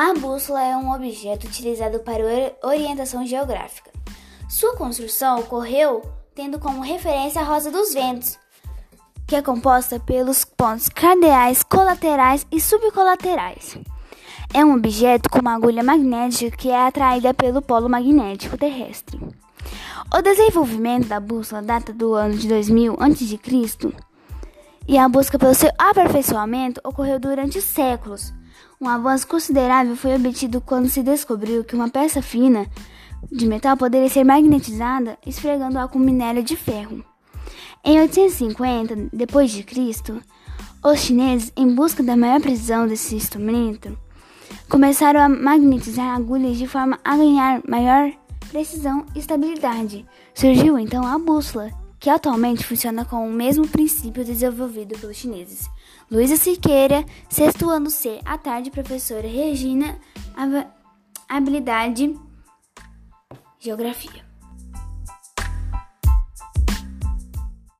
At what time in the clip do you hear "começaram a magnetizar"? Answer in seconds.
44.68-46.14